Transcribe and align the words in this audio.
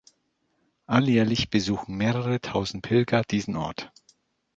Alljährlich 0.87 1.51
besuchen 1.51 1.95
mehrere 1.95 2.41
tausend 2.41 2.81
Pilger 2.81 3.21
diesen 3.21 3.55
Ort. 3.55 3.91